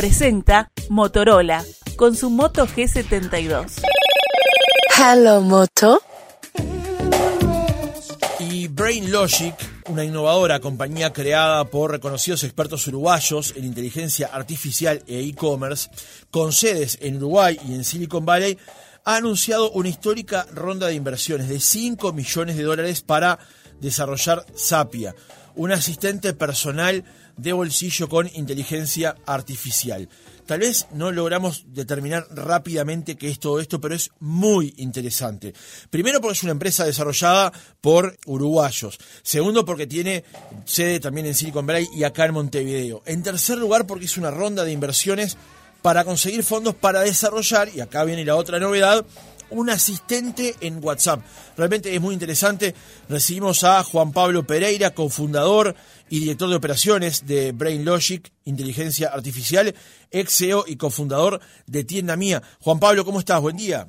[0.00, 1.62] presenta Motorola
[1.96, 3.82] con su Moto G72.
[4.96, 6.00] Hello Moto.
[8.38, 9.54] Y Brain Logic,
[9.88, 15.90] una innovadora compañía creada por reconocidos expertos uruguayos en inteligencia artificial e e-commerce,
[16.30, 18.56] con sedes en Uruguay y en Silicon Valley,
[19.04, 23.38] ha anunciado una histórica ronda de inversiones de 5 millones de dólares para
[23.82, 25.14] desarrollar Sapia,
[25.56, 27.04] un asistente personal
[27.40, 30.08] de bolsillo con inteligencia artificial.
[30.46, 35.54] Tal vez no logramos determinar rápidamente qué es todo esto, pero es muy interesante.
[35.90, 38.98] Primero porque es una empresa desarrollada por uruguayos.
[39.22, 40.24] Segundo porque tiene
[40.64, 43.02] sede también en Silicon Valley y acá en Montevideo.
[43.06, 45.36] En tercer lugar porque es una ronda de inversiones
[45.82, 49.04] para conseguir fondos para desarrollar, y acá viene la otra novedad,
[49.50, 51.20] un asistente en WhatsApp.
[51.56, 52.74] Realmente es muy interesante.
[53.08, 55.74] Recibimos a Juan Pablo Pereira, cofundador
[56.08, 59.74] y director de operaciones de Brain Logic, Inteligencia Artificial,
[60.10, 62.42] ex CEO y cofundador de Tienda Mía.
[62.60, 63.40] Juan Pablo, ¿cómo estás?
[63.40, 63.86] Buen día.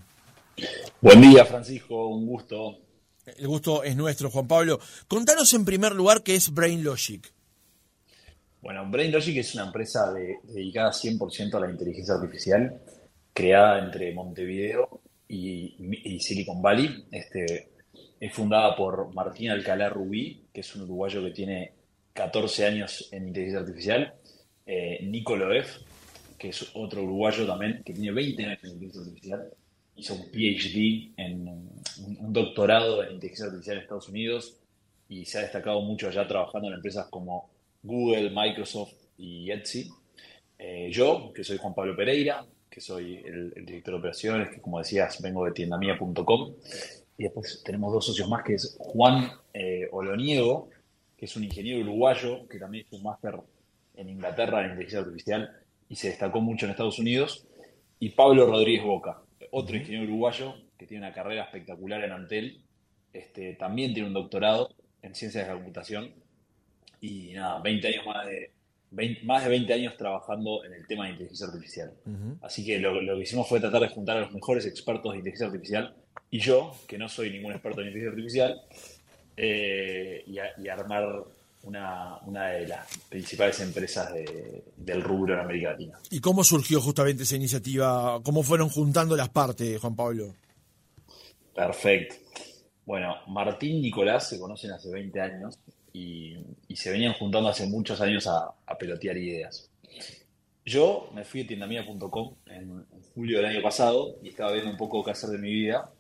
[1.02, 2.08] Buen día, Francisco.
[2.08, 2.78] Un gusto.
[3.26, 4.80] El gusto es nuestro, Juan Pablo.
[5.08, 7.32] Contanos en primer lugar qué es Brain Logic.
[8.62, 10.12] Bueno, Brain Logic es una empresa
[10.44, 12.80] dedicada 100% a la inteligencia artificial,
[13.34, 15.01] creada entre Montevideo
[15.32, 17.06] y, Silicon Valley.
[17.12, 17.70] Este,
[18.20, 21.74] es fundada por Martín Alcalá Rubí, que es un uruguayo que tiene
[22.14, 24.14] 14 años en inteligencia artificial.
[24.66, 25.38] Eh, Nico
[26.38, 29.54] que es otro uruguayo también, que tiene 20 años en inteligencia artificial.
[29.96, 34.58] Hizo un PhD, en un doctorado en inteligencia artificial en Estados Unidos
[35.08, 37.50] y se ha destacado mucho allá trabajando en empresas como
[37.84, 39.90] Google, Microsoft y Etsy.
[40.58, 44.80] Eh, yo, que soy Juan Pablo Pereira, que soy el, director de operaciones, que como
[44.80, 46.54] decías, vengo de tiendamia.com.
[47.18, 50.70] Y después tenemos dos socios más, que es Juan eh, Oloniego,
[51.18, 53.36] que es un ingeniero uruguayo, que también es un máster
[53.96, 55.52] en Inglaterra en inteligencia artificial
[55.90, 57.46] y se destacó mucho en Estados Unidos.
[58.00, 62.62] Y Pablo Rodríguez Boca, otro ingeniero uruguayo que tiene una carrera espectacular en Antel.
[63.12, 66.14] Este, también tiene un doctorado en ciencias de la computación
[67.02, 68.52] y nada, 20 años más de,
[69.24, 71.94] más de 20 años trabajando en el tema de inteligencia artificial.
[72.42, 75.48] Así que lo, que hicimos fue tratar de juntar a los mejores expertos de inteligencia
[75.48, 75.96] artificial
[76.30, 78.62] y yo, que no soy ningún experto en inteligencia artificial,
[79.38, 81.24] eh, y, armar
[81.64, 82.20] una,
[82.52, 84.14] de las principales empresas
[84.76, 86.00] del rubro en América Latina.
[86.10, 88.22] ¿Y cómo surgió justamente esa iniciativa?
[88.24, 90.34] ¿Cómo fueron juntando las partes, Juan Pablo?
[91.56, 92.16] Perfecto.
[92.86, 95.60] Bueno, Martín Nicolás se conocen hace 20 años
[95.94, 96.38] y,
[96.76, 99.70] se venían juntando hace muchos años a, pelotear ideas.
[100.66, 105.04] Yo me fui a tiendamia.com en, julio del año pasado y estaba viendo un poco
[105.04, 105.92] qué hacer de mi vida.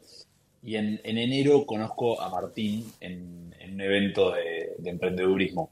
[0.64, 5.72] Y en, enero conozco a Martín en, un evento de, de, emprendedurismo.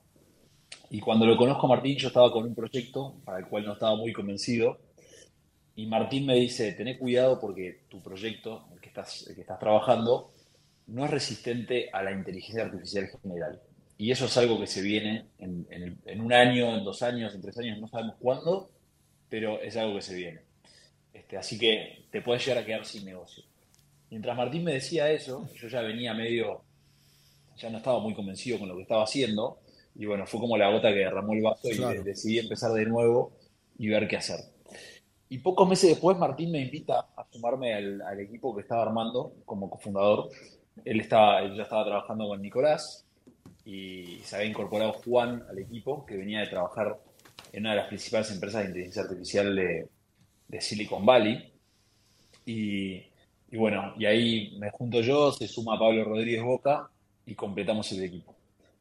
[0.92, 3.74] Y cuando lo conozco a Martín, yo estaba con un proyecto para el cual no
[3.74, 4.80] estaba muy convencido.
[5.76, 10.34] Y Martín me dice, tené cuidado porque tu proyecto, que estás, el que estás trabajando,
[10.88, 13.62] no es resistente a la inteligencia artificial general.
[14.02, 17.58] Y eso es algo que se viene en, un año, en dos años, en tres
[17.58, 18.70] años, no sabemos cuándo,
[19.28, 20.40] pero es algo que se viene.
[21.14, 23.44] Este, así que te puedes llegar a quedar sin negocio.
[24.10, 26.62] Mientras Martín me decía eso, yo ya venía medio,
[27.58, 29.60] ya no estaba muy convencido con lo que estaba haciendo,
[29.96, 33.34] y bueno, fue como la gota que derramó el vaso y decidí empezar de nuevo
[33.78, 34.40] y ver qué hacer.
[35.28, 39.34] Y pocos meses después Martín me invita a sumarme al, al equipo que estaba armando
[39.44, 40.30] como cofundador.
[40.86, 43.06] Él, estaba, él ya estaba trabajando con Nicolás,
[43.66, 46.98] y se había incorporado Juan al equipo, que venía de trabajar
[47.52, 51.54] en una de las principales empresas de inteligencia artificial de, Silicon Valley.
[52.46, 53.04] Y,
[53.52, 56.90] bueno, y ahí me junto yo, se suma Pablo Rodríguez Boca
[57.26, 58.36] y completamos el equipo.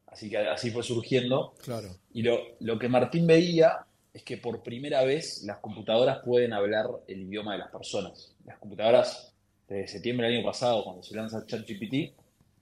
[0.07, 1.55] Así que así fue surgiendo.
[1.63, 1.89] Claro.
[2.15, 6.87] Y lo, lo que Martín veía es que por primera vez las computadoras pueden hablar
[7.07, 8.35] el idioma de las personas.
[8.45, 9.35] Las computadoras,
[9.69, 12.15] desde septiembre del año pasado, cuando se lanza ChatGPT,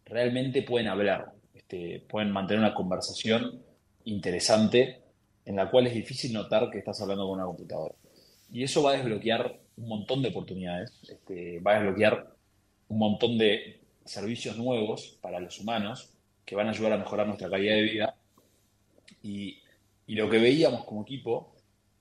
[0.05, 1.33] realmente pueden hablar.
[1.57, 3.63] Este, pueden mantener una conversación
[4.05, 5.01] interesante
[5.45, 7.95] en la cual es difícil notar que estás hablando con una computadora.
[8.53, 12.35] Y eso va a desbloquear un montón de oportunidades, este, va a desbloquear
[12.89, 16.11] un montón de servicios nuevos para los humanos
[16.45, 18.17] que van a ayudar a mejorar nuestra calidad de vida.
[19.23, 19.63] Y,
[20.09, 21.57] lo que veíamos como equipo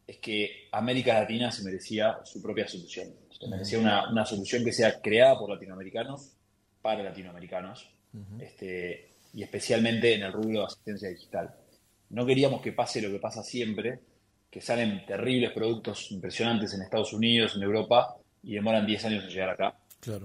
[0.05, 3.09] es que América Latina se merecía su propia solución.
[3.31, 6.33] Se merecía una, una solución que sea creada por latinoamericanos
[6.81, 7.89] para latinoamericanos.
[8.39, 11.53] este, y especialmente en el rubro de asistencia digital.
[12.09, 13.99] No queríamos que pase lo que pasa siempre,
[14.49, 19.29] que salen terribles productos impresionantes en Estados Unidos, en Europa, y demoran 10 años en
[19.29, 19.75] llegar acá.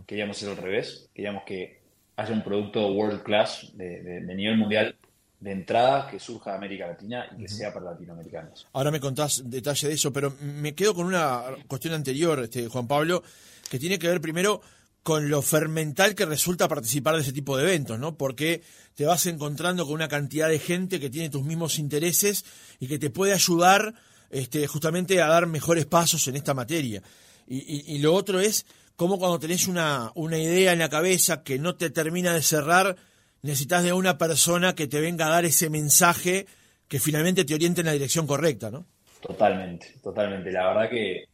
[0.07, 1.81] Queríamos hacer al revés, queríamos que
[2.17, 4.95] haya un producto world class, de, nivel mundial,
[5.41, 8.69] de entrada que surja de América Latina y que sea para latinoamericanos.
[8.75, 12.87] Ahora me contás detalle de eso, pero me quedo con una cuestión anterior, este, Juan
[12.87, 13.25] Pablo,
[13.69, 14.61] que tiene que ver primero
[15.03, 18.17] con lo fermental que resulta participar de ese tipo de eventos, ¿no?
[18.17, 18.63] Porque
[18.95, 22.45] te vas encontrando con una cantidad de gente que tiene tus mismos intereses
[22.79, 23.95] y que te puede ayudar
[24.31, 27.03] este, justamente a dar mejores pasos en esta materia.
[27.47, 31.59] Y, y lo otro es cómo cuando tenés una, una idea en la cabeza que
[31.59, 32.97] no te termina de cerrar,
[33.43, 36.47] necesitas de una persona que te venga a dar ese mensaje
[36.87, 38.85] que finalmente te oriente en la dirección correcta, ¿no?
[39.23, 40.53] Totalmente, totalmente.
[40.53, 41.25] La verdad que,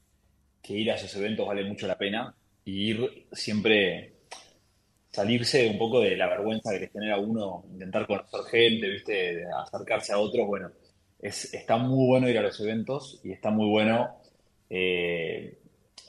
[0.62, 2.34] que ir a esos eventos vale mucho la pena
[2.66, 4.12] y ir siempre
[5.10, 9.46] salirse un poco de la vergüenza que les genera a uno, intentar conocer gente, viste,
[9.46, 10.70] acercarse a otros, bueno,
[11.18, 14.10] es, está muy bueno ir a los eventos y está muy bueno
[14.68, 15.58] eh,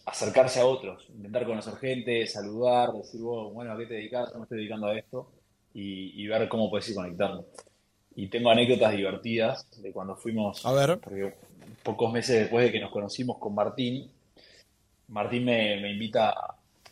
[0.05, 4.33] acercarse a otros, intentar conocer gente, saludar, decir, bueno, ¿a qué te dedicas?
[4.33, 5.31] Yo me estoy dedicando a esto
[5.73, 7.45] y, ver cómo puedes ir conectando.
[8.15, 10.99] Y tengo anécdotas divertidas de cuando fuimos, a ver.
[11.83, 14.09] pocos meses después de que nos conocimos con Martín,
[15.09, 16.33] Martín me, invita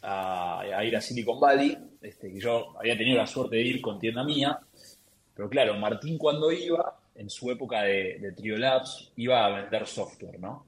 [0.01, 4.00] a, ir a Silicon Valley, este, que yo había tenido la suerte de ir con
[4.00, 4.59] tienda mía,
[5.35, 9.88] pero claro, Martín cuando iba, en su época de, de Trio Labs, iba a vender
[9.88, 10.65] software, ¿no?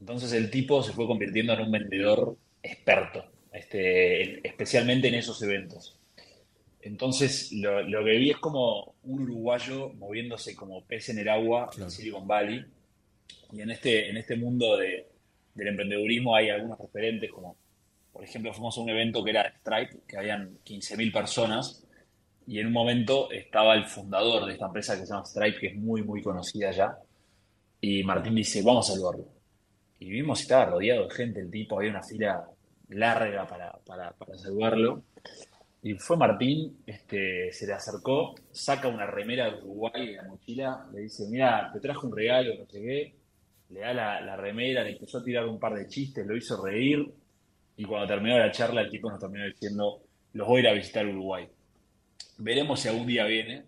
[0.00, 5.98] Entonces el tipo se fue convirtiendo en un vendedor experto, este, especialmente en esos eventos.
[6.82, 11.90] Entonces lo, que vi es como un uruguayo moviéndose como pez en el agua en
[11.90, 12.64] Silicon Valley.
[13.52, 15.06] Y en este, en este mundo de,
[15.54, 17.56] del emprendedurismo hay algunos referentes como,
[18.12, 21.86] por ejemplo, fuimos a un evento que era Stripe, que habían 15.000 personas.
[22.46, 25.66] Y en un momento estaba el fundador de esta empresa que se llama Stripe, que
[25.68, 26.98] es muy, muy conocida ya.
[27.80, 29.34] Y Martín dice, vamos a saludarlo
[30.04, 32.46] y vimos si estaba rodeado de gente, el tipo, había una fila
[32.90, 35.02] larga para, para, saludarlo.
[35.82, 41.02] Y fue Martín, este, se le acercó, saca una remera de Uruguay la mochila, le
[41.02, 43.14] dice, mira, te trajo un regalo, no sé
[43.70, 47.06] le da la, remera, le empezó a tirar un par de chistes, lo hizo reír,
[47.76, 50.00] y cuando terminó la charla el tipo nos terminó diciendo,
[50.32, 51.48] los voy a ir a visitar Uruguay.
[52.38, 53.64] Veremos si algún día viene,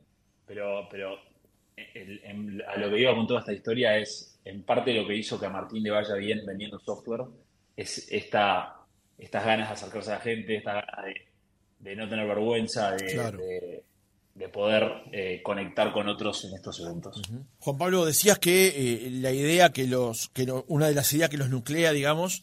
[0.47, 5.17] pero, pero a lo que iba con toda esta historia es en parte lo que
[5.17, 7.25] hizo que a Martín le vaya bien vendiendo software
[7.77, 8.77] es esta,
[9.19, 11.15] estas ganas de acercarse a la gente, esta ganas
[11.79, 13.85] de, no tener vergüenza, de, de,
[14.53, 17.21] poder eh, conectar con otros en estos eventos.
[17.59, 21.39] Juan Pablo, decías que eh, la idea que los, que una de las ideas que
[21.39, 22.43] los nuclea, digamos,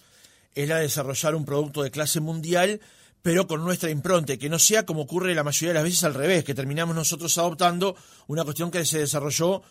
[0.55, 2.81] es la de desarrollar un producto de clase mundial,
[3.21, 6.13] pero con nuestra impronta, que no sea como ocurre la mayoría de las veces al
[6.13, 7.95] revés, que terminamos nosotros adoptando
[8.27, 9.61] una cuestión que se desarrolló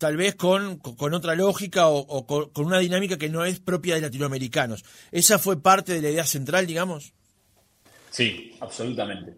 [0.00, 4.00] tal vez con, con otra lógica o, con, una dinámica que no es propia de
[4.00, 4.82] latinoamericanos.
[5.12, 7.12] ¿Esa fue parte de la idea central, digamos?
[8.10, 9.34] Sí, absolutamente.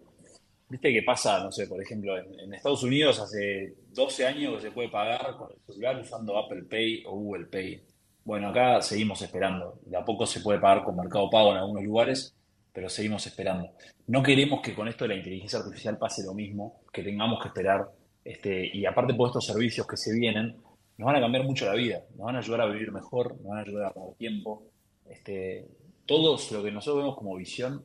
[0.69, 4.71] Viste qué pasa, no sé, por ejemplo, en, Estados Unidos hace 12 años que se
[4.71, 7.83] puede pagar con el celular usando Apple Pay o Google Pay.
[8.23, 9.79] Bueno, acá seguimos esperando.
[9.85, 12.35] De a poco se puede pagar con Mercado Pago en algunos lugares,
[12.71, 13.69] pero seguimos esperando.
[14.07, 17.49] No queremos que con esto de la inteligencia artificial pase lo mismo, que tengamos que
[17.49, 17.89] esperar
[18.23, 20.55] este, y aparte por estos servicios que se vienen,
[20.97, 23.47] nos van a cambiar mucho la vida, nos van a ayudar a vivir mejor, nos
[23.47, 24.63] van a ayudar a tener tiempo.
[25.05, 25.67] Este,
[26.05, 27.83] todos lo que nosotros vemos como visión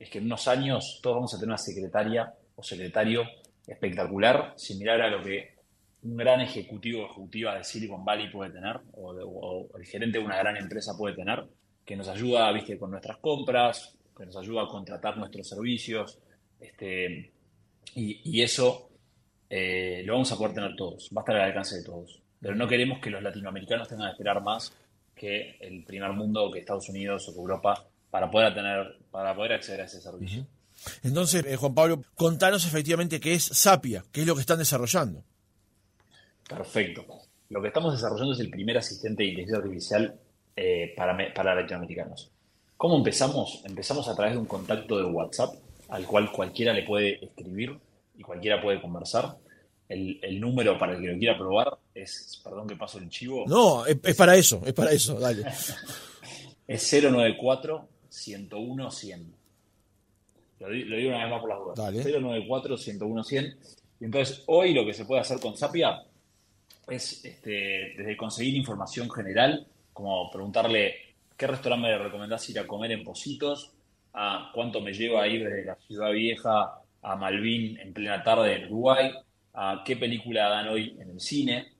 [0.00, 3.22] es que en unos años todos vamos a tener una secretaria o secretario
[3.66, 5.54] espectacular, similar a lo que
[6.02, 10.38] un gran ejecutivo o ejecutiva de Silicon Valley puede tener, o, el gerente de una
[10.38, 11.44] gran empresa puede tener,
[11.84, 16.18] que nos ayuda, viste, con nuestras compras, que nos ayuda a contratar nuestros servicios,
[16.58, 17.32] este,
[17.94, 18.88] y, y eso
[19.50, 22.22] eh, lo vamos a poder tener todos, va a estar al alcance de todos.
[22.40, 24.72] Pero no queremos que los latinoamericanos tengan que esperar más
[25.14, 29.52] que el primer mundo, que Estados Unidos o que Europa, para poder tener, para poder
[29.52, 30.46] acceder a ese servicio.
[31.02, 35.24] Entonces, eh, Juan Pablo, contanos efectivamente qué es Sapia, qué es lo que están desarrollando.
[36.48, 37.04] Perfecto.
[37.50, 40.14] Lo que estamos desarrollando es el primer asistente de inteligencia artificial
[40.56, 42.30] eh, para, para latinoamericanos.
[42.76, 43.62] ¿Cómo empezamos?
[43.64, 45.54] Empezamos a través de un contacto de WhatsApp
[45.90, 47.78] al cual cualquiera le puede escribir
[48.16, 49.36] y cualquiera puede conversar.
[49.88, 53.44] El, número para el que lo quiera probar es, perdón que paso el chivo.
[53.48, 55.44] No, es, para eso, es para eso, dale.
[56.68, 59.34] es 094 101 100.
[60.60, 61.78] Lo, digo una vez más por las dudas.
[61.78, 62.20] Dale.
[62.20, 63.58] 094 101 100.
[64.00, 66.02] Y entonces, hoy lo que se puede hacer con Sapia
[66.88, 70.94] es este, desde conseguir información general, como preguntarle
[71.36, 73.72] qué restaurante me recomendás ir a comer en Positos,
[74.12, 78.56] a cuánto me lleva a ir desde la ciudad vieja a Malvin en plena tarde
[78.56, 79.12] en Uruguay,
[79.54, 81.72] a qué película dan hoy en el cine,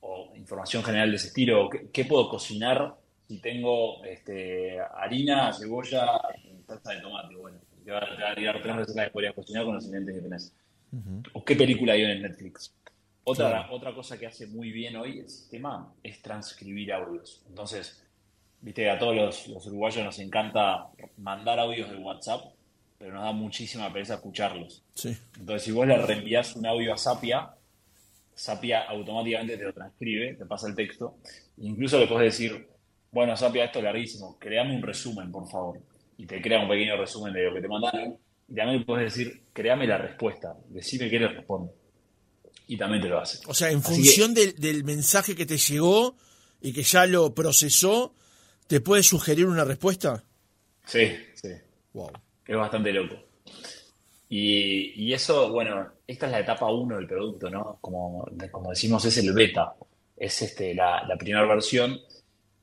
[0.00, 2.94] o información general de ese estilo, qué, puedo cocinar
[3.28, 6.18] si tengo este, harina, cebolla
[6.66, 7.36] salsa de tomate.
[7.36, 10.54] Bueno, te va, a tirar tres recetas que podrías cocinar con los ingredientes que tenés.
[11.34, 12.74] O qué película hay en Netflix.
[13.24, 17.42] Otra, otra cosa que hace muy bien hoy el sistema es transcribir audios.
[17.46, 18.02] Entonces,
[18.62, 22.46] viste, a todos los, los uruguayos nos encanta mandar audios de WhatsApp,
[22.98, 24.82] pero nos da muchísima pereza escucharlos.
[24.94, 25.14] Sí.
[25.38, 27.50] Entonces, si vos le reenvías un audio a Sapia,
[28.34, 31.18] Sapia automáticamente te lo transcribe, te pasa el texto.
[31.58, 32.66] Incluso le puedes decir,
[33.10, 35.80] bueno, Sapia, esto es larguísimo, créame un resumen, por favor.
[36.16, 38.18] Y te crea un pequeño resumen de lo que te mandaron.
[38.48, 41.72] Y también puedes decir, créame la respuesta, decime qué le responde.
[42.66, 43.38] Y también te lo hace.
[43.46, 46.16] O sea, en Así función del, del mensaje que te llegó
[46.60, 48.14] y que ya lo procesó,
[48.66, 50.24] ¿te puede sugerir una respuesta?
[50.84, 51.50] Sí, sí.
[51.92, 52.10] Wow.
[52.46, 53.14] Es bastante loco.
[54.28, 57.78] Y, y eso, bueno, esta es la etapa 1 del producto, ¿no?
[57.80, 59.74] Como, como decimos, es el beta.
[60.16, 61.98] Es este, la, la primera versión.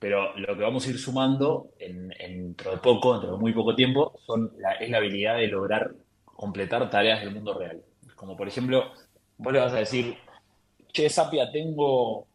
[0.06, 3.54] Pero lo que vamos a ir sumando en, en- dentro de poco, dentro de muy
[3.54, 4.14] poco tiempo,
[4.80, 5.96] es la habilidad de lograr
[6.26, 7.82] completar tareas del mundo real.
[8.16, 8.84] Como por ejemplo,
[9.38, 10.16] vos le vas a decir,
[10.94, 12.28] che, Sapia, tengo,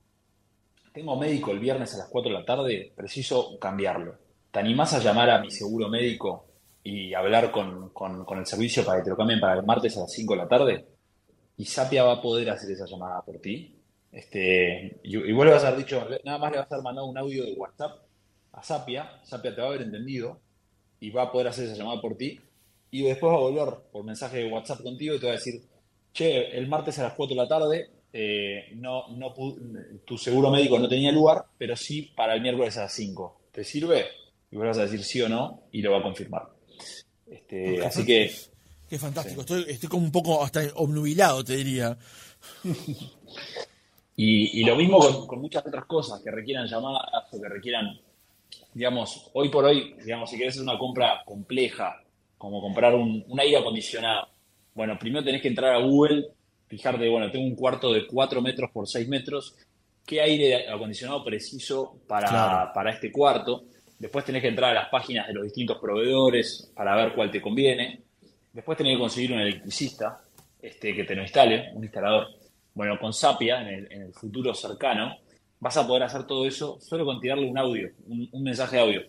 [0.92, 4.16] tengo médico el viernes a las 4 de la tarde, preciso cambiarlo.
[4.50, 6.46] ¿Te animás a llamar a mi seguro médico
[6.82, 9.96] y hablar con, con- con el servicio para que te lo cambien para el martes
[9.96, 10.86] a las 5 de la tarde?
[11.58, 13.79] Y Sapia va a poder hacer esa llamada por ti.
[14.12, 17.16] Este, vos le vas a haber dicho, nada más le vas a haber mandado un
[17.16, 17.98] audio de WhatsApp
[18.52, 20.40] a Sapia, Sapia te va a haber entendido
[20.98, 22.40] y va a poder hacer esa llamada por ti.
[22.90, 25.62] Y después va a volver por mensaje de WhatsApp contigo y te va a decir,
[26.12, 29.32] che, el martes a las 4 de la tarde, eh, no, no
[30.04, 33.40] tu seguro médico no tenía lugar, pero sí para el miércoles a las 5.
[33.52, 34.06] ¿Te sirve?
[34.50, 36.48] Y vos le vas a decir sí o no y lo va a confirmar.
[37.30, 38.32] Este, así que
[38.90, 39.42] Qué fantástico.
[39.42, 41.96] Estoy, estoy como un poco hasta obnubilado, te diría.
[44.22, 47.98] Y, y lo mismo con, con muchas otras cosas que requieran llamadas o que requieran,
[48.74, 52.02] digamos, hoy por hoy, digamos, si querés hacer una compra compleja,
[52.36, 54.28] como comprar un, un aire acondicionado,
[54.74, 56.26] bueno, primero tenés que entrar a Google,
[56.66, 59.54] fijarte, bueno, tengo un cuarto de 4 metros por 6 metros,
[60.04, 62.70] ¿qué aire acondicionado preciso para, Claro.
[62.74, 63.64] para este cuarto?
[63.98, 67.40] Después tenés que entrar a las páginas de los distintos proveedores para ver cuál te
[67.40, 68.00] conviene.
[68.52, 70.20] Después tenés que conseguir un electricista
[70.60, 72.28] este, que te lo instale, un instalador.
[72.74, 75.16] Bueno, con Sapia, en el, en el futuro cercano,
[75.58, 78.82] vas a poder hacer todo eso solo con tirarle un audio, un, un mensaje de
[78.82, 79.02] audio.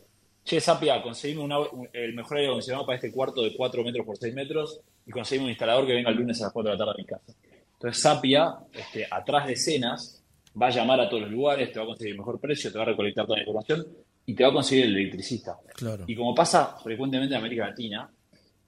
[0.43, 3.83] Che, Sapia, conseguime un au- un- el mejor aire acondicionado para este cuarto de 4
[3.83, 6.71] metros por 6 metros y conseguime un instalador que venga el lunes a las 4
[6.71, 7.33] de la tarde a mi casa.
[7.73, 10.23] Entonces Sapia, este, atrás de escenas,
[10.59, 12.77] va a llamar a todos los lugares, te va a conseguir el mejor precio, te
[12.77, 13.87] va a recolectar toda la información
[14.25, 15.55] y te va a conseguir el electricista.
[15.75, 16.03] Claro.
[16.07, 18.09] Y como pasa frecuentemente en América Latina,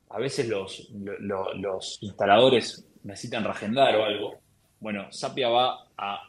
[0.09, 4.39] a veces los, lo- lo- los instaladores necesitan reagendar o algo.
[4.83, 6.21] Bueno, Sapia va a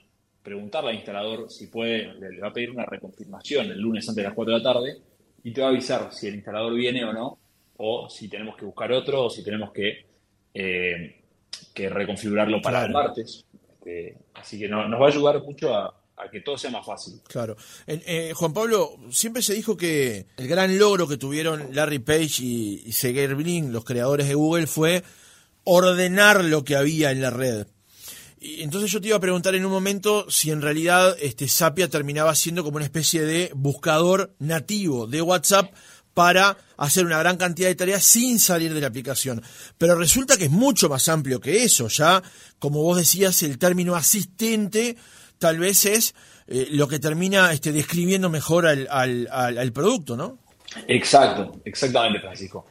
[0.42, 4.28] preguntarle al instalador si puede, le va a pedir una reconfirmación el lunes antes de
[4.28, 4.99] las 4 de la tarde
[5.42, 7.38] y te va a avisar si el instalador viene o no,
[7.78, 10.06] o si tenemos que buscar otro, o si tenemos que,
[10.54, 11.20] eh,
[11.75, 13.44] que reconfigurarlo para el martes.
[13.73, 16.87] Este, así que no- nos va a ayudar mucho a, a que todo sea más
[16.87, 17.14] fácil.
[17.26, 17.56] Claro.
[17.87, 22.82] Eh, Juan Pablo, siempre se dijo que el gran logro que tuvieron Larry Page y,
[22.87, 25.02] y Sergey Brin, los creadores de Google, fue
[25.64, 27.66] ordenar lo que había en la red.
[28.47, 32.35] Entonces yo te iba a preguntar en un momento si en realidad este Sapia terminaba
[32.35, 35.73] siendo como una especie de buscador nativo de WhatsApp
[36.13, 39.43] para hacer una gran cantidad de tareas sin salir de la aplicación.
[39.79, 41.89] Pero resulta que es mucho más amplio que eso.
[41.89, 42.23] Ya,
[42.59, 44.97] como vos decías, el término asistente
[45.39, 46.15] tal vez es
[46.47, 50.39] eh, lo que termina este, describiendo mejor al, al, al- al producto, ¿no?
[50.87, 52.67] Exacto, exactamente, Francisco.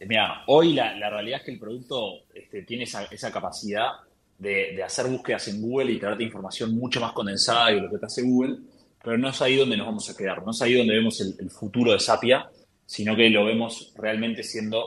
[0.00, 3.88] Mira, hoy la, la realidad es que el producto este, tiene esa, esa capacidad
[4.38, 7.98] de, de hacer búsquedas en Google y traerte información mucho más condensada de lo que
[7.98, 8.58] te hace Google,
[9.02, 11.34] pero no es ahí donde nos vamos a quedar, no es ahí donde vemos el,
[11.38, 12.48] el futuro de Sapia,
[12.86, 14.84] sino que lo vemos realmente siendo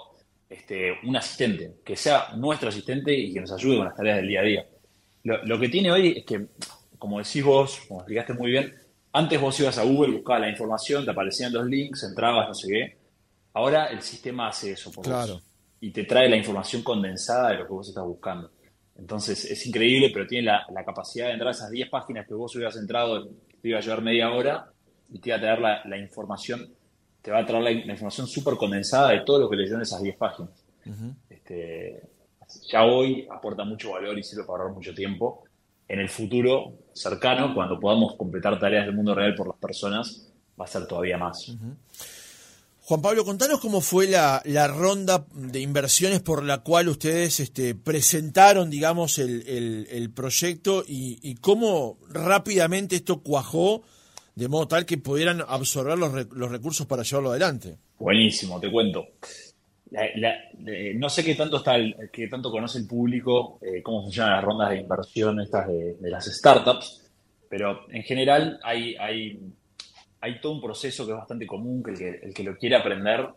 [0.50, 4.28] este, un asistente, que sea nuestro asistente y que nos ayude con las tareas del
[4.28, 4.66] día a día.
[5.24, 6.48] Lo, lo que tiene hoy es que,
[6.98, 8.74] como decís vos, como explicaste muy bien,
[9.14, 12.68] antes vos ibas a Google, buscabas la información, te aparecían los links, entrabas, no sé
[12.70, 12.98] qué.
[13.54, 15.34] Ahora el sistema hace eso por Claro.
[15.36, 15.44] vos
[15.84, 18.52] y te trae la información condensada de lo que vos estás buscando.
[18.98, 22.34] Entonces es increíble, pero tiene la, la capacidad de entrar a esas 10 páginas que
[22.34, 23.28] vos hubieras entrado,
[23.62, 24.72] te iba a llevar media hora
[25.10, 26.70] y te iba a traer la, la información,
[27.22, 29.82] te va a traer la, la información súper condensada de todo lo que leyó en
[29.82, 30.52] esas 10 páginas.
[31.30, 32.02] este,
[32.70, 35.44] ya hoy aporta mucho valor y sirve para ahorrar mucho tiempo.
[35.88, 40.66] En el futuro cercano, cuando podamos completar tareas del mundo real por las personas, va
[40.66, 41.54] a ser todavía más.
[42.84, 47.76] Juan Pablo, contanos cómo fue la, la ronda de inversiones por la cual ustedes este,
[47.76, 53.84] presentaron, digamos, el, el- proyecto y, cómo rápidamente esto cuajó
[54.36, 57.78] de modo tal que pudieran absorber los, los recursos para llevarlo adelante.
[58.00, 59.06] Buenísimo, te cuento.
[60.96, 64.44] no sé qué tanto está el, qué tanto conoce el público eh, cómo funcionan las
[64.44, 67.04] rondas de inversión estas de, las startups,
[67.48, 69.40] pero en general hay, hay,
[70.22, 72.78] hay todo un proceso que es bastante común, que el, que el que lo quiere
[72.78, 73.28] aprender,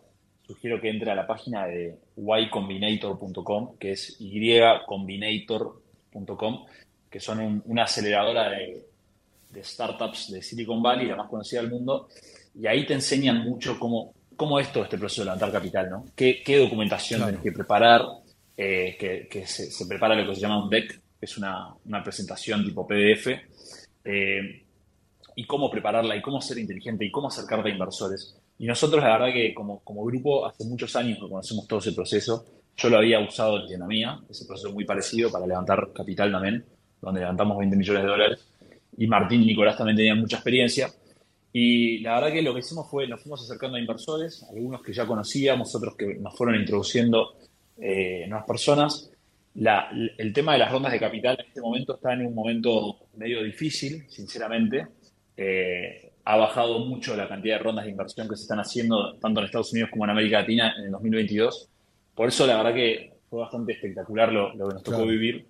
[0.45, 6.65] sugiero que entre a la página de ycombinator.com, que es ycombinator.com,
[7.09, 8.85] que son una aceleradora de,
[9.49, 12.07] de startups de Silicon Valley, la más conocida del mundo,
[12.53, 16.05] y ahí te enseñan mucho cómo cómo es todo este proceso de levantar capital, ¿no?
[16.15, 18.01] ¿Qué, documentación tienes que preparar?
[18.57, 22.87] Eh, que, se, prepara lo que se llama un deck, que es una, presentación tipo
[22.87, 23.27] PDF,
[24.03, 24.64] eh,
[25.35, 28.37] y cómo prepararla, y cómo ser inteligente, y cómo acercarte a inversores.
[28.57, 31.91] Y nosotros, la verdad que como, como grupo, hace muchos años que conocemos todo ese
[31.91, 32.45] proceso.
[32.77, 36.65] Yo lo había usado en tienda mía, ese proceso muy parecido para levantar capital también,
[37.01, 38.47] donde levantamos 20 millones de dólares.
[38.97, 40.89] Y Martín y Nicolás también tenían mucha experiencia.
[41.51, 44.91] Y la verdad que lo que hicimos fue, nos fuimos acercando a inversores, algunos que
[44.91, 47.37] ya conocíamos, otros que nos fueron introduciendo
[47.77, 49.09] eh, nuevas personas.
[49.55, 53.41] el tema de las rondas de capital en este momento está en un momento medio
[53.41, 54.85] difícil, sinceramente.
[55.37, 59.39] Eh, ha bajado mucho la cantidad de rondas de inversión que se están haciendo tanto
[59.39, 61.69] en Estados Unidos como en América Latina en el 2022.
[62.15, 65.45] Por eso la verdad que fue bastante espectacular lo, que nos tocó vivir.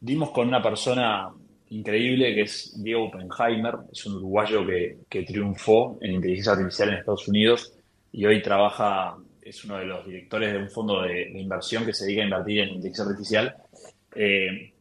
[0.00, 1.30] Dimos con una persona
[1.70, 7.28] increíble que es Diego Oppenheimer, es un uruguayo que, triunfó en inteligencia artificial en Estados
[7.28, 7.72] Unidos
[8.12, 12.06] y hoy trabaja, es uno de los directores de un fondo de, inversión que se
[12.06, 13.56] dedica a invertir en inteligencia artificial.
[14.14, 14.72] Eh,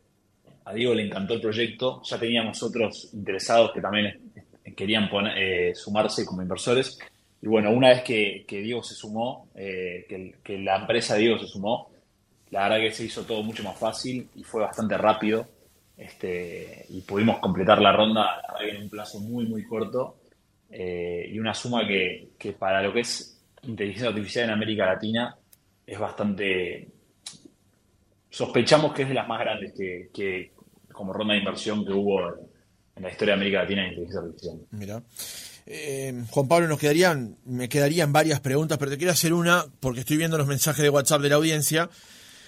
[0.66, 4.27] a Diego le encantó el proyecto, ya teníamos otros interesados que también
[4.76, 7.00] querían eh, sumarse como inversores.
[7.42, 11.48] Y bueno, una vez que, Diego se sumó, eh, que, que la empresa Diego se
[11.48, 11.90] sumó,
[12.52, 15.48] la verdad que se hizo todo mucho más fácil y fue bastante rápido
[15.98, 20.18] este, y pudimos completar la ronda en un plazo muy, muy corto
[20.70, 25.36] eh, y una suma que, para lo que es inteligencia artificial en América Latina
[25.86, 26.88] es bastante...
[28.30, 30.52] Sospechamos que es de las más grandes que,
[30.92, 32.47] como ronda de inversión que hubo
[32.98, 34.58] en la historia de América Latina en inteligencia artificial.
[34.72, 35.04] Mira.
[35.70, 40.00] Eh, Juan Pablo, nos quedarían, me quedarían varias preguntas, pero te quiero hacer una porque
[40.00, 41.90] estoy viendo los mensajes de WhatsApp de la audiencia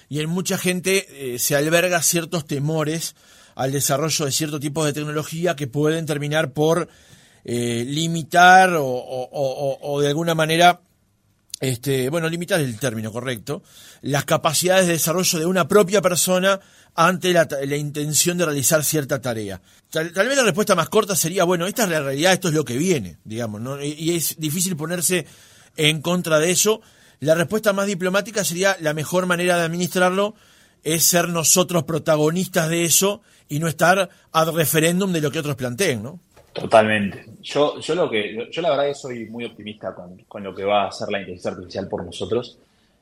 [0.08, 3.16] y en mucha gente eh, se alberga ciertos temores
[3.56, 6.88] al desarrollo de cierto tipo de tecnología que pueden terminar por
[7.44, 10.82] eh, limitar o, de alguna manera,
[11.60, 13.64] este, bueno, limitar el término correcto,
[14.02, 16.60] las capacidades de desarrollo de una propia persona
[16.96, 19.62] ante la, intención de realizar cierta tarea.
[19.90, 22.66] Tal, vez la respuesta más corta sería, bueno, esta es la realidad, esto es lo
[22.66, 23.82] que viene, digamos, ¿no?
[23.82, 25.26] y es difícil ponerse
[25.76, 26.82] en contra de eso.
[27.20, 30.36] La respuesta más diplomática sería la mejor manera de administrarlo
[30.84, 35.56] es ser nosotros protagonistas de eso y no estar ad referéndum de lo que otros
[35.56, 36.20] planteen, ¿no?
[36.60, 37.26] Totalmente.
[37.42, 40.84] Yo, yo lo que, yo la verdad que soy muy optimista con, lo que va
[40.84, 42.58] a hacer la inteligencia artificial por nosotros.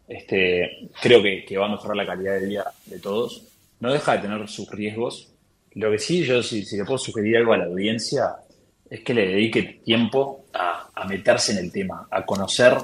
[0.08, 3.44] Este, creo que, va a mejorar la calidad de vida de todos.
[3.80, 5.30] No deja de tener sus riesgos.
[5.74, 8.36] Lo que sí, yo si, le puedo sugerir algo a la audiencia,
[8.90, 12.76] es que le dedique tiempo a, meterse en el tema, a conocer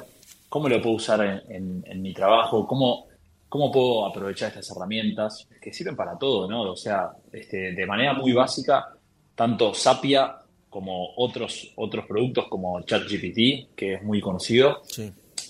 [0.48, 3.08] cómo lo puedo usar en, en mi trabajo, cómo,
[3.54, 6.72] cómo puedo aprovechar estas herramientas que sirven para todo, ¿no?
[6.72, 8.88] O sea, este, de manera muy básica,
[9.36, 10.43] tanto Sapia
[10.74, 14.82] como otros, otros productos como ChatGPT, que es muy conocido,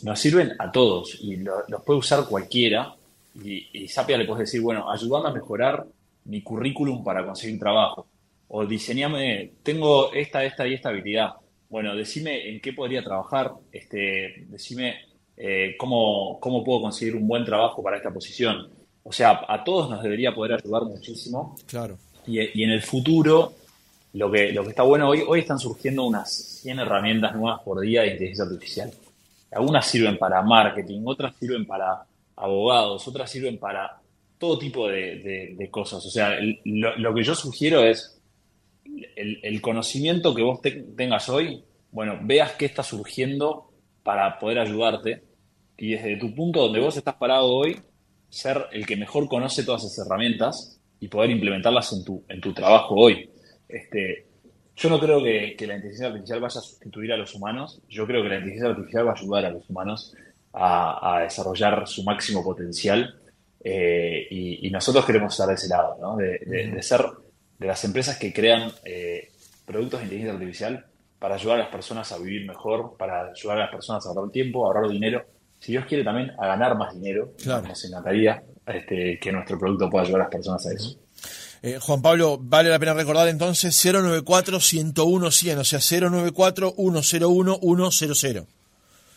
[0.04, 2.94] nos sirven a todos y los puede usar cualquiera.
[3.42, 5.88] Y, y Sapia le puedes decir, bueno, ayúdame a mejorar
[6.26, 8.06] mi currículum para conseguir trabajo.
[8.50, 11.32] O diseñame, tengo esta, esta y esta habilidad.
[11.70, 14.98] Bueno, decime en qué podría trabajar, este, decime
[15.36, 18.70] eh, cómo, puedo conseguir un buen trabajo para esta posición.
[19.04, 21.56] O sea, a todos nos debería poder ayudar muchísimo.
[21.66, 21.98] Claro.
[22.28, 23.54] Y, en el futuro,
[24.14, 27.80] lo que, lo que está bueno hoy, hoy están surgiendo unas 100 herramientas nuevas por
[27.82, 28.92] día de inteligencia artificial.
[29.52, 34.00] Algunas sirven para marketing, otras sirven para abogados, otras sirven para
[34.38, 36.06] todo tipo de, cosas.
[36.06, 38.20] O sea, lo, que yo sugiero es
[39.16, 43.72] el, el conocimiento que vos tengas hoy, bueno, veas qué está surgiendo
[44.04, 45.24] para poder ayudarte
[45.78, 47.80] y desde tu punto donde vos estás parado hoy,
[48.30, 52.54] ser el que mejor conoce todas esas herramientas y poder implementarlas en tu, en tu
[52.54, 53.30] trabajo hoy.
[53.74, 54.28] Este,
[54.76, 58.22] yo no creo que, la inteligencia artificial vaya a sustituir a los humanos, yo creo
[58.22, 60.16] que la inteligencia artificial va a ayudar a los humanos
[60.54, 63.20] a, desarrollar su máximo potencial
[63.64, 66.18] eh, y, nosotros queremos estar de ese lado, ¿no?
[66.18, 67.02] de, ser
[67.58, 69.32] de las empresas que crean eh,
[69.66, 70.86] productos de inteligencia artificial
[71.18, 74.30] para ayudar a las personas a vivir mejor, para ayudar a las personas a ahorrar
[74.30, 75.26] tiempo, a ahorrar dinero.
[75.60, 80.04] Si Dios quiere también a ganar más dinero, nos encantaría este, que nuestro producto pueda
[80.04, 81.03] ayudar a las personas a eso.
[81.66, 88.46] Eh, Juan Pablo, vale la pena recordar entonces 094-101-100, o sea 094-101-100.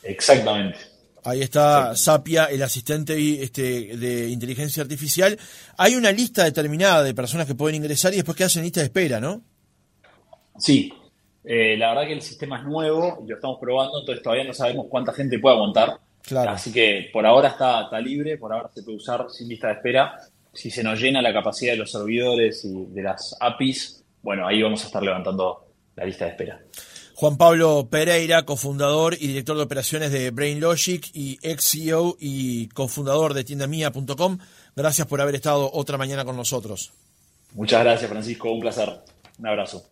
[0.04, 0.78] Exactamente.
[1.24, 5.36] Ahí está Sapia, el asistente este, de inteligencia artificial.
[5.76, 8.86] Hay una lista determinada de personas que pueden ingresar y después que hacen lista de
[8.86, 9.42] espera, ¿no?
[10.56, 10.92] Sí,
[11.42, 14.54] eh, la verdad que el sistema es nuevo y lo estamos probando, entonces todavía no
[14.54, 15.98] sabemos cuánta gente puede aguantar.
[16.22, 16.50] Claro.
[16.50, 19.72] Así que por ahora está, está libre, por ahora se puede usar sin lista de
[19.74, 20.16] espera.
[20.56, 24.62] Si se nos llena la capacidad de los servidores y de las APIs, bueno, ahí
[24.62, 26.60] vamos a estar levantando la lista de espera.
[27.14, 33.32] Juan Pablo Pereira, cofundador y director de operaciones de BrainLogic y ex CEO y cofundador
[33.32, 34.38] de tiendamia.com.
[34.74, 36.92] Gracias por haber estado otra mañana con nosotros.
[37.54, 38.52] Muchas gracias, Francisco.
[38.52, 39.00] Un placer.
[39.38, 39.86] Un abrazo.